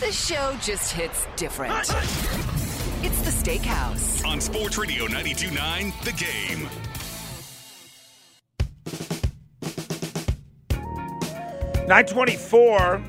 [0.00, 1.74] The show just hits different.
[1.74, 4.24] It's the Steakhouse.
[4.24, 6.68] On Sports Radio 929, The Game.
[11.88, 13.02] Nine twenty-four.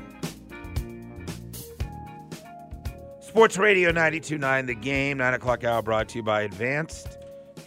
[3.20, 7.18] Sports Radio 92.9 The Game, 9 o'clock hour brought to you by Advanced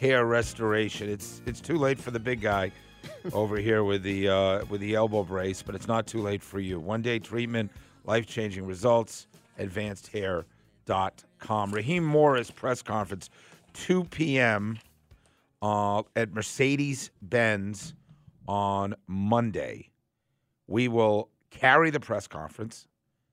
[0.01, 1.09] Hair Restoration.
[1.09, 2.71] It's it's too late for the big guy
[3.33, 6.59] over here with the uh, with the elbow brace, but it's not too late for
[6.59, 6.77] you.
[6.79, 7.71] One day treatment,
[8.05, 9.27] life-changing results,
[9.59, 11.71] advancedhair.com.
[11.71, 13.29] Raheem Morris press conference,
[13.73, 14.79] 2 p.m.
[15.61, 17.93] Uh, at Mercedes-Benz
[18.47, 19.89] on Monday.
[20.67, 22.87] We will carry the press conference.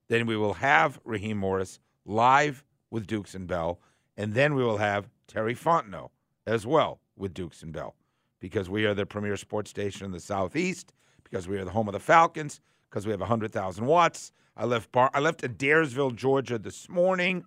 [0.08, 3.80] Then we will have Raheem Morris live with Dukes and Bell,
[4.16, 6.10] and then we will have Terry Fontenot
[6.46, 7.94] as well with Dukes and Bell,
[8.40, 11.88] because we are the premier sports station in the Southeast, because we are the home
[11.88, 14.32] of the Falcons, because we have 100,000 watts.
[14.60, 17.44] I left Bar- I left Adairsville, Georgia this morning,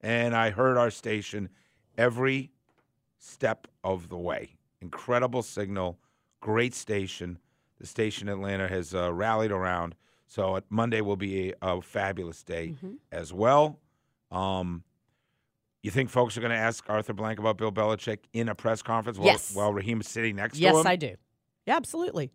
[0.00, 1.50] and I heard our station
[1.98, 2.52] every
[3.18, 4.56] step of the way.
[4.80, 5.98] Incredible signal,
[6.40, 7.38] great station.
[7.78, 9.94] The station Atlanta has uh, rallied around.
[10.26, 12.74] So at Monday will be a, a fabulous day
[13.12, 13.78] as well.
[14.30, 14.84] Um,
[15.82, 18.80] you think folks are going to ask Arthur Blank about Bill Belichick in a press
[18.80, 19.54] conference while, Yes.
[19.54, 20.74] while Raheem is sitting next to him?
[20.76, 20.86] Yes.
[20.86, 21.14] I do.
[21.66, 22.32] Yeah, absolutely.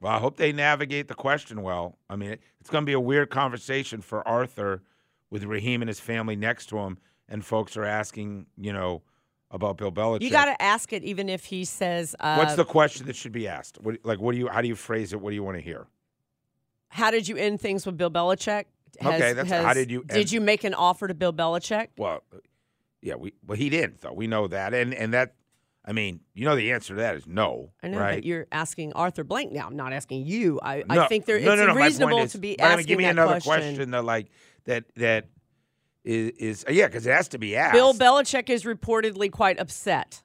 [0.00, 1.98] Well, I hope they navigate the question well.
[2.10, 4.82] I mean, it's going to be a weird conversation for Arthur
[5.30, 9.02] with Raheem and his family next to him, and folks are asking, you know,
[9.50, 10.22] about Bill Belichick.
[10.22, 13.32] You got to ask it, even if he says, uh, What's the question that should
[13.32, 13.78] be asked?
[13.80, 14.48] What, like, what do you?
[14.48, 15.20] How do you phrase it?
[15.20, 15.86] What do you want to hear?
[16.88, 18.64] "How did you end things with Bill Belichick?"
[19.04, 21.88] Okay, that's- how did you Did you make an offer to Bill Belichick?
[21.98, 22.22] Well,
[23.02, 24.12] yeah, we well he didn't though.
[24.12, 25.34] We know that, and and that,
[25.86, 27.70] I mean, you know, the answer to that is no.
[27.82, 28.16] I know, right?
[28.16, 29.66] but you're asking Arthur Blank now.
[29.66, 30.58] I'm not asking you.
[30.60, 32.68] I, No, I think there, no, it's no, no, reasonable is- to be but I
[32.70, 33.90] mean, asking give me that another question.
[33.92, 34.28] that like
[34.64, 35.28] that that
[36.04, 37.74] is is yeah, because it has to be asked.
[37.74, 40.22] Bill Belichick is reportedly quite upset.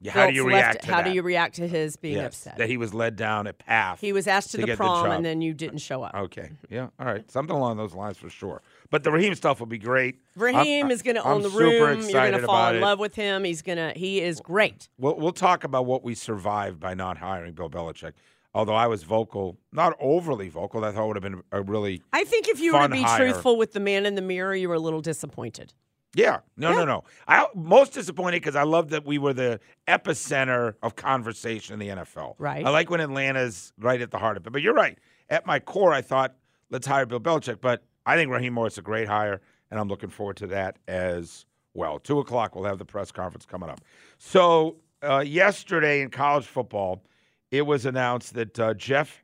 [0.00, 1.08] Yeah, how do you react left- to How that?
[1.08, 2.58] do you react to his being Yes, upset?
[2.58, 4.00] that he was led down a path.
[4.00, 6.14] he was asked to, to the get the prom and then you didn't show up.
[6.14, 6.74] Okay, mm-hmm.
[6.74, 8.62] yeah, all right, something along those lines for sure.
[8.90, 10.20] But the Raheem stuff will be great.
[10.36, 12.00] Raheem I'm- is going to own the super room.
[12.02, 12.80] You're going to fall in it.
[12.80, 13.42] love with him.
[13.44, 13.92] He's going to.
[13.98, 14.88] He is great.
[14.98, 18.12] We'll, we'll talk about what we survived by not hiring Bill Belichick.
[18.54, 22.24] Although I was vocal, not overly vocal, I thought would have been a really I
[22.24, 23.18] think if you were to be hire.
[23.18, 25.74] truthful with the man in the mirror, you were a little disappointed.
[26.14, 26.40] Yeah.
[26.56, 27.04] No, no, no.
[27.26, 32.02] I most disappointed because I love that we were the epicenter of conversation in the
[32.02, 32.34] NFL.
[32.38, 32.64] Right.
[32.64, 34.52] I like when Atlanta's right at the heart of it.
[34.52, 34.98] But you're right.
[35.28, 36.34] At my core, I thought
[36.70, 37.60] let's hire Bill Belichick.
[37.60, 40.78] But I think Raheem Morris is a great hire, and I'm looking forward to that
[40.88, 41.98] as well.
[41.98, 43.80] Two o'clock, we'll have the press conference coming up.
[44.16, 47.04] So uh, yesterday in college football,
[47.50, 49.22] it was announced that uh, Jeff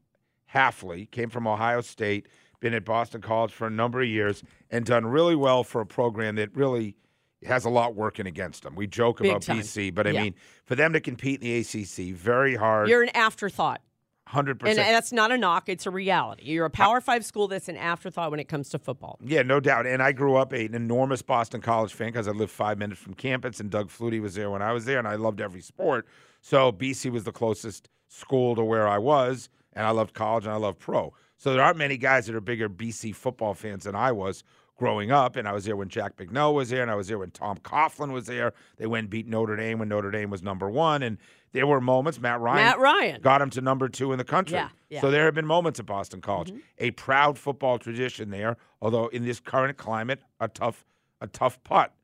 [0.53, 2.29] Hafley came from Ohio State,
[2.65, 5.87] been at Boston College for a number of years, and done really well for a
[5.87, 6.97] program that really
[7.45, 8.75] has a lot working against them.
[8.75, 9.59] We joke Big about time.
[9.59, 10.23] BC, but I Yeah.
[10.23, 12.89] mean, for them to compete in the ACC, very hard.
[12.89, 13.83] You're an afterthought.
[14.27, 14.79] hundred And percent.
[14.79, 16.45] And that's not a knock, it's a reality.
[16.45, 19.19] You're a Power Five school that's an afterthought when it comes to football.
[19.23, 19.87] Yeah, no doubt.
[19.87, 22.99] And I grew up a- an enormous Boston College fan because I lived five minutes
[23.03, 25.61] from campus, and Doug Flutie was there when I was there, and I loved every
[25.61, 26.07] sport.
[26.41, 30.55] So BC was the closest school to where I was, and I loved college and
[30.55, 31.13] I loved pro.
[31.37, 34.45] So there aren't many guys that are bigger BC football fans than I was
[34.77, 35.37] growing up.
[35.37, 37.59] And I was there when Jack Bicknell was there, and I was there when Tom
[37.59, 38.53] Coughlin was there.
[38.77, 41.19] They went and beat Notre Dame when Notre Dame was number one, and
[41.53, 42.19] there were moments.
[42.21, 43.21] Matt Ryan, Matt Ryan.
[43.21, 44.57] got him to number two in the country.
[44.57, 45.01] Yeah, yeah.
[45.01, 46.53] So there have been moments at Boston College.
[46.79, 50.85] A proud football tradition there, although in this current climate, a tough,
[51.21, 51.95] a tough putt.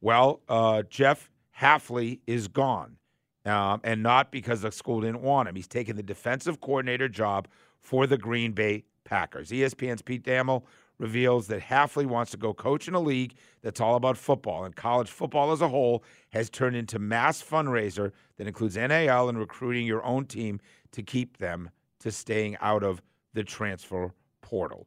[0.00, 1.30] Well, uh, Jeff
[1.60, 2.96] Hafley is gone,
[3.44, 5.54] um, and not because the school didn't want him.
[5.54, 7.48] He's taken the defensive coordinator job
[7.80, 9.50] for the Green Bay Packers.
[9.50, 10.64] ESPN's Pete Thamel
[10.98, 14.74] reveals that Hafley wants to go coach in a league that's all about football, and
[14.74, 19.86] college football as a whole has turned into mass fundraiser that includes NIL and recruiting
[19.86, 20.60] your own team
[20.92, 23.02] to keep them to staying out of
[23.32, 24.86] the transfer portal.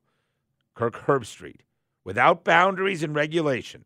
[0.75, 1.61] Kirk Herbstreit,
[2.03, 3.83] without boundaries and regulation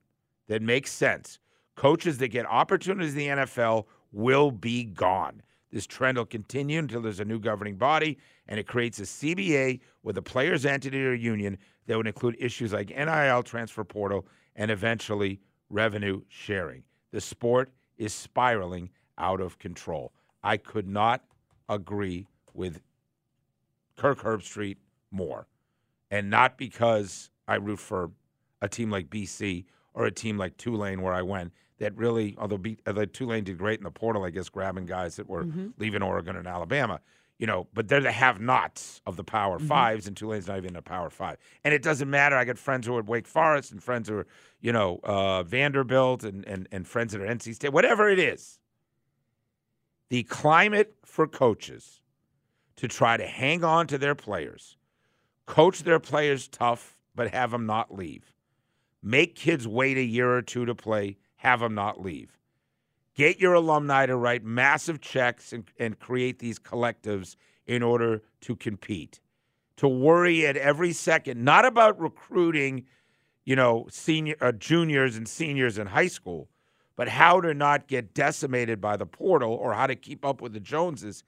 [0.47, 1.39] that makes sense,
[1.75, 5.41] coaches that get opportunities in the NFL will be gone.
[5.71, 8.17] This trend will continue until there's a new governing body
[8.47, 12.73] and it creates a CBA with a players' entity or union that would include issues
[12.73, 14.25] like NIL, transfer portal,
[14.55, 16.83] and eventually revenue sharing.
[17.11, 20.11] The sport is spiraling out of control.
[20.43, 21.23] I could not
[21.69, 22.81] agree with
[23.97, 24.77] Kirk Herbstreit
[25.11, 25.47] more.
[26.09, 28.11] And not because I root for
[28.61, 32.57] a team like BC or a team like Tulane where I went that really, although,
[32.57, 35.45] B, although Tulane did great in the portal, I guess, grabbing guys that were
[35.77, 37.01] leaving Oregon and Alabama.
[37.37, 39.67] you know, but they're the have-nots of the Power Mm-hmm.
[39.67, 41.37] Fives, and Tulane's not even a Power Five.
[41.63, 42.35] And it doesn't matter.
[42.35, 44.27] I got friends who are at Wake Forest and friends who are,
[44.61, 47.73] you know, uh, Vanderbilt and, and and friends that are NC State.
[47.73, 48.59] Whatever it is,
[50.09, 52.01] the climate for coaches
[52.75, 54.77] to try to hang on to their players,
[55.45, 58.33] coach their players tough, but have them not leave.
[59.01, 62.37] Make kids wait a year or two to play, have them not leave.
[63.15, 67.35] Get your alumni to write massive checks and, and create these collectives
[67.65, 69.19] in order to compete.
[69.77, 72.85] To worry at every second, not about recruiting,
[73.43, 76.47] you know, senior uh, juniors and seniors in high school,
[76.95, 80.53] but how to not get decimated by the portal or how to keep up with
[80.53, 81.23] the Joneses.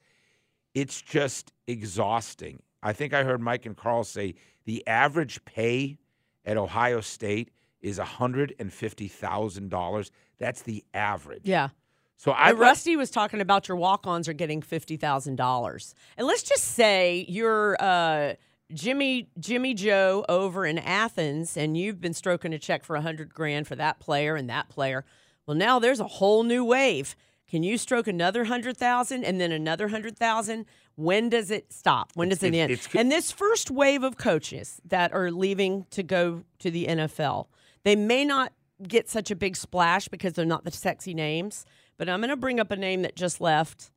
[0.74, 2.62] It's just exhausting.
[2.84, 5.98] I think I heard Mike and Carl say the average pay
[6.44, 7.50] at Ohio State
[7.84, 10.10] is $150,000.
[10.38, 11.42] That's the average.
[11.44, 11.68] Yeah.
[12.16, 16.44] So I Rusty was talking about your walk-ons are getting fifty thousand dollars, and let's
[16.44, 18.34] just say you're uh,
[18.72, 23.34] Jimmy Jimmy Joe over in Athens, and you've been stroking a check for a hundred
[23.34, 25.04] grand for that player and that player.
[25.44, 27.16] Well, now there's a whole new wave.
[27.48, 30.66] Can you stroke another hundred thousand and then another hundred thousand?
[30.94, 32.12] When does it stop?
[32.14, 32.88] When does it end?
[32.94, 37.46] and this first wave of coaches that are leaving to go to the NFL,
[37.84, 38.52] they may not
[38.86, 41.64] get such a big splash because they're not the sexy names.
[41.96, 43.90] But I'm going to bring up a name that just left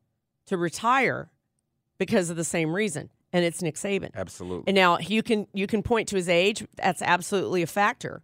[0.45, 1.29] to retire
[1.97, 4.11] because of the same reason, and it's Nick Saban.
[4.13, 4.65] Absolutely.
[4.67, 6.63] And now you can you can point to his age.
[6.75, 8.21] That's absolutely a factor.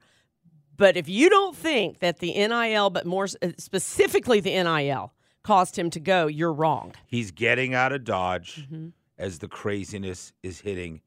[0.77, 5.12] But if you don't think that the NIL, but more uh, specifically the NIL,
[5.44, 6.94] caused him to go, you're wrong.
[7.07, 8.89] He's getting out of Dodge Mm-hmm.
[9.18, 11.01] as the craziness is hitting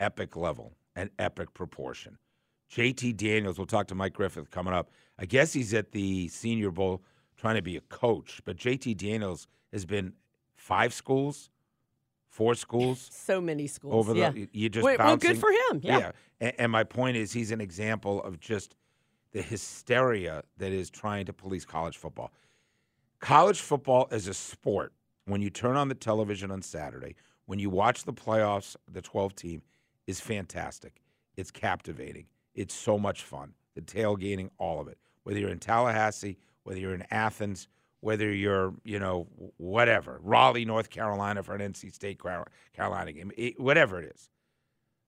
[0.00, 2.18] epic level and epic proportion.
[2.70, 4.90] JT Daniels, we'll talk to Mike Griffith coming up.
[5.18, 7.02] I guess he's at the Senior Bowl
[7.36, 10.12] trying to be a coach, but JT Daniels has been
[10.54, 11.50] five schools,
[12.28, 13.94] four schools So many schools.
[13.94, 14.46] over the yeah.
[14.52, 15.80] you just Well, well, good for him.
[15.82, 16.12] Yeah.
[16.40, 18.76] And, and my point is he's an example of just
[19.32, 22.32] the hysteria that is trying to police college football.
[23.20, 24.92] College football is a sport,
[25.28, 27.14] when you turn on the television on Saturday,
[27.46, 29.62] when you watch the playoffs, the 12 team
[30.06, 31.02] is fantastic.
[31.36, 32.26] It's captivating.
[32.58, 33.54] It's so much fun.
[33.76, 34.98] The tailgating, all of it.
[35.22, 37.68] Whether you're in Tallahassee, whether you're in Athens,
[38.00, 39.28] whether you're, you know,
[39.58, 42.20] whatever, Raleigh, North Carolina for an NC State
[42.74, 44.28] Carolina game, it, whatever it is.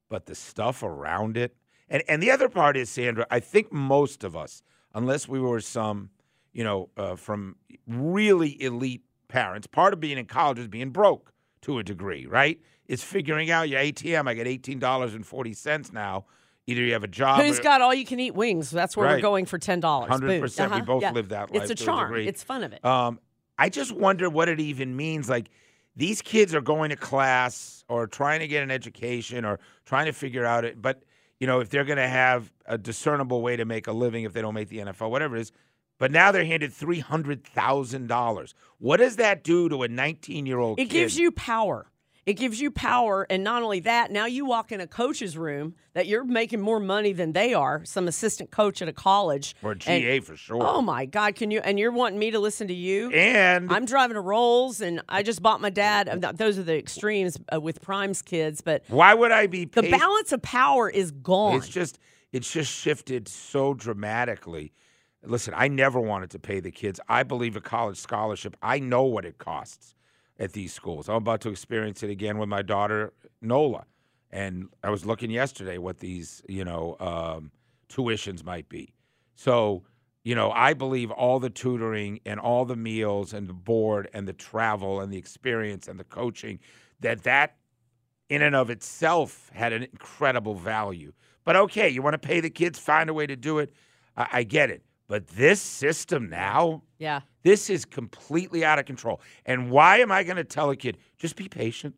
[0.09, 1.57] But the stuff around it,
[1.89, 3.27] and and the other part is Sandra.
[3.33, 4.63] I think most of us,
[4.95, 6.11] unless we were some,
[6.53, 7.57] you know, uh, from
[7.89, 11.33] really elite parents, part of being in college is being broke
[11.63, 12.61] to a degree, right?
[12.87, 14.29] It's figuring out your ATM.
[14.29, 16.27] I get eighteen dollars and forty cents now.
[16.67, 17.43] Either you have a job.
[17.43, 18.71] Who's or- got all you can eat wings?
[18.71, 20.11] That's where we're going for ten dollars.
[20.11, 20.75] 100%.
[20.75, 22.09] We both live that life It's a a charm.
[22.09, 22.29] degree.
[22.29, 22.85] it's fun of it.
[22.85, 23.19] Um,
[23.59, 25.29] I just wonder what it even means.
[25.29, 25.51] Like
[25.97, 30.13] these kids are going to class or trying to get an education or trying to
[30.13, 30.81] figure out it.
[30.81, 31.03] But
[31.41, 34.33] you know, if they're going to have a discernible way to make a living, if
[34.33, 35.53] they don't make the NFL, whatever it is.
[35.99, 38.55] But now they're handed three hundred thousand dollars.
[38.79, 40.79] What does that do to a nineteen-year-old?
[40.79, 41.90] It gives you power.
[42.27, 45.75] It gives you power, and not only that, now you walk in a coach's room
[45.95, 47.83] that you're making more money than they are.
[47.85, 50.59] Some assistant coach at a college or a and- GA for sure.
[50.61, 51.35] Oh my God!
[51.35, 51.61] Can you?
[51.61, 53.11] And you're wanting me to listen to you?
[53.11, 56.09] and I'm driving a Rolls, and I just bought my dad.
[56.37, 59.65] Those are the extremes uh, with Prime's kids, but why would I be?
[59.65, 61.57] the balance of power is gone.
[61.57, 61.99] It's just
[62.33, 64.73] it's just shifted so dramatically.
[65.23, 67.01] Listen, I never wanted to pay the kids.
[67.09, 68.57] I believe a college scholarship.
[68.63, 69.95] I know what it costs
[70.41, 71.09] at these schools.
[71.09, 73.85] I'm about to experience it again with my daughter Nola,
[74.31, 77.53] and I was looking yesterday what these you know um,
[77.89, 78.95] tuitions might be.
[79.37, 79.85] So
[80.23, 84.29] you know, I believe all the tutoring and all the meals and the board and
[84.29, 86.59] the travel and the experience and the coaching
[87.01, 87.57] that that
[88.29, 91.13] in and of itself had an incredible value.
[91.45, 93.73] But okay, you want to pay the kids, find a way to do it.
[94.17, 94.83] I, I get it.
[95.09, 97.23] But this system now, yeah.
[97.43, 99.21] this is completely out of control.
[99.45, 101.97] And why am I going to tell a kid, just be patient?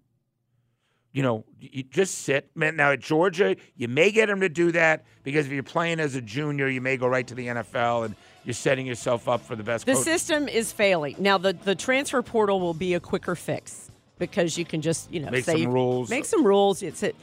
[1.13, 2.51] You know, you just sit.
[2.55, 6.01] Man, now at Georgia, you may get him to do that because if you're playing
[6.01, 9.43] as a junior, you may go right to the NFL and you're setting yourself up
[9.43, 10.05] for the best The coach.
[10.05, 11.17] system is failing.
[11.19, 15.21] Now the the transfer portal will be a quicker fix because you can just you
[15.21, 16.09] know Make some rules.
[16.09, 16.83] Make some rules.
[16.83, 17.15] It's it.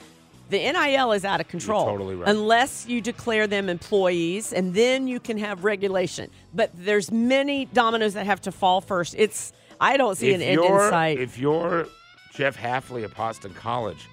[0.50, 1.86] The NIL is out of control.
[1.86, 2.28] totally right.
[2.28, 6.30] Unless you declare them employees, and then you can have regulation.
[6.54, 9.16] But there's many dominoes that have to fall first.
[9.18, 11.20] It's I don't see an end in sight.
[11.20, 11.88] If you're
[12.34, 14.10] Jeff Hafley at Boston College,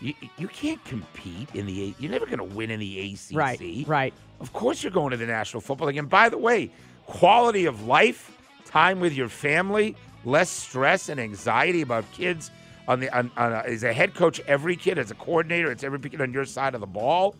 [0.00, 1.94] you, you can't compete in the.
[1.98, 3.36] You're never going to win in the ACC.
[3.36, 4.14] right, right.
[4.40, 5.98] Of course, you're going to the National Football League.
[5.98, 6.70] And by the way,
[7.06, 12.50] quality of life, time with your family, less stress and anxiety about kids
[12.90, 15.70] on the on, on a, is a head coach every kid as a coordinator.
[15.70, 17.36] It's every kid on your side of the ball.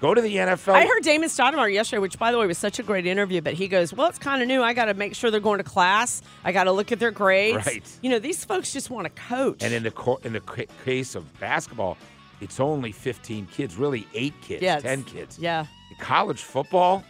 [0.00, 0.72] Go to the NFL.
[0.72, 3.42] I heard Damon Stoudamire yesterday, which by the way was such a great interview.
[3.42, 4.62] But he goes, "Well, it's kind of new.
[4.62, 6.22] I got to make sure they're going to class.
[6.42, 7.66] I got to look at their grades.
[7.66, 7.82] Right.
[8.02, 9.62] You know, these folks just want to coach.
[9.62, 11.98] And in the co- in the ca- case of basketball,
[12.40, 15.38] it's only 15 kids, really eight kids, Yeah, 10 kids.
[15.38, 15.66] yeah,
[15.98, 17.04] College football,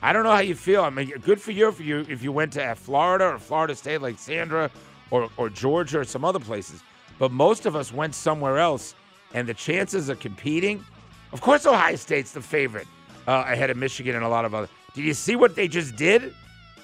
[0.00, 0.84] I don't know how you feel.
[0.84, 4.00] I mean, good for you if you if you went to Florida or Florida State
[4.00, 4.70] like Sandra
[5.10, 6.82] or or Georgia or some other places.
[7.18, 8.94] But most of us went somewhere else,
[9.34, 10.84] and the chances of competing,
[11.32, 12.86] of course, Ohio State's the favorite
[13.26, 14.68] uh, ahead of Michigan and a lot of other.
[14.94, 16.32] Did you see what they just did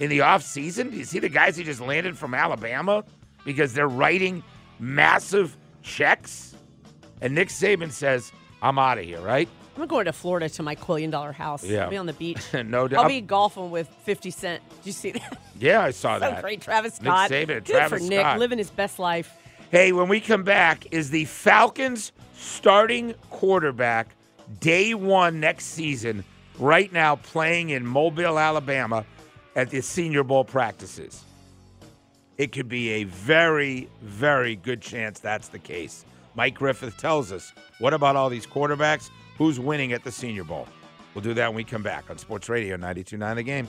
[0.00, 0.90] in the off season?
[0.90, 3.04] Do you see the guys who just landed from Alabama
[3.45, 4.43] because they're writing
[4.78, 6.54] massive checks?
[7.21, 9.49] And Nick Saban says, "I'm out of here." Right?
[9.76, 11.64] I'm going to Florida to my quillion dollar house.
[11.64, 11.85] Yeah.
[11.85, 12.43] I'll be on the beach.
[12.52, 13.02] no doubt.
[13.02, 14.62] I'll be golfing with 50 Cent.
[14.69, 15.38] Did you see that?
[15.59, 16.43] Yeah, I saw so that.
[16.43, 17.31] great, Travis Scott.
[17.31, 18.38] Nick Saban, Good Travis for Nick, Scott.
[18.38, 19.37] living his best life.
[19.71, 24.14] Hey, when we come back, is the Falcons starting quarterback
[24.61, 26.25] day one next season
[26.59, 29.04] right now playing in Mobile, Alabama
[29.57, 31.25] at the Senior Bowl practices?
[32.38, 36.04] It could be a very, very good chance that's the case.
[36.37, 37.52] Mike Griffith tells us.
[37.78, 39.11] What about all these quarterbacks?
[39.38, 40.69] Who's winning at the Senior Bowl?
[41.14, 43.69] We'll do that when we come back on Sports Radio 929 The Game.